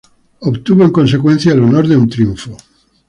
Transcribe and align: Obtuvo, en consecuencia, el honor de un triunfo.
Obtuvo, 0.39 0.83
en 0.83 0.89
consecuencia, 0.91 1.53
el 1.53 1.61
honor 1.63 1.87
de 1.87 1.95
un 1.95 2.09
triunfo. 2.09 2.57